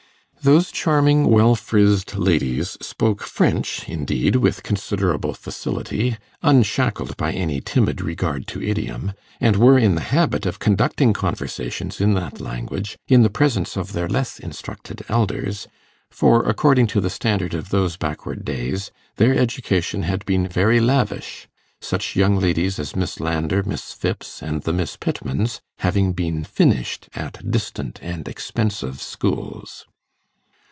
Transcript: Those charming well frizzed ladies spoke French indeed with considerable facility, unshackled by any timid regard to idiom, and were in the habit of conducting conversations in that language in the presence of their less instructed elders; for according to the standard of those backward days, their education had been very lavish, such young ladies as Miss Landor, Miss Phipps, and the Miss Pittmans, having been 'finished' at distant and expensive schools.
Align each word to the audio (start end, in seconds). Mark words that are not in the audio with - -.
Those 0.43 0.71
charming 0.71 1.27
well 1.27 1.53
frizzed 1.55 2.15
ladies 2.15 2.75
spoke 2.81 3.21
French 3.21 3.87
indeed 3.87 4.37
with 4.37 4.63
considerable 4.63 5.35
facility, 5.35 6.17
unshackled 6.41 7.15
by 7.15 7.31
any 7.31 7.61
timid 7.61 8.01
regard 8.01 8.47
to 8.47 8.59
idiom, 8.59 9.11
and 9.39 9.55
were 9.55 9.77
in 9.77 9.93
the 9.93 10.01
habit 10.01 10.47
of 10.47 10.57
conducting 10.57 11.13
conversations 11.13 12.01
in 12.01 12.15
that 12.15 12.41
language 12.41 12.97
in 13.07 13.21
the 13.21 13.29
presence 13.29 13.77
of 13.77 13.93
their 13.93 14.09
less 14.09 14.39
instructed 14.39 15.05
elders; 15.09 15.67
for 16.09 16.41
according 16.49 16.87
to 16.87 16.99
the 16.99 17.11
standard 17.11 17.53
of 17.53 17.69
those 17.69 17.95
backward 17.95 18.43
days, 18.43 18.89
their 19.17 19.35
education 19.37 20.01
had 20.01 20.25
been 20.25 20.47
very 20.47 20.79
lavish, 20.79 21.47
such 21.81 22.15
young 22.15 22.35
ladies 22.39 22.79
as 22.79 22.95
Miss 22.95 23.19
Landor, 23.19 23.61
Miss 23.61 23.93
Phipps, 23.93 24.41
and 24.41 24.63
the 24.63 24.73
Miss 24.73 24.97
Pittmans, 24.97 25.59
having 25.77 26.13
been 26.13 26.43
'finished' 26.43 27.09
at 27.13 27.51
distant 27.51 27.99
and 28.01 28.27
expensive 28.27 28.99
schools. 28.99 29.85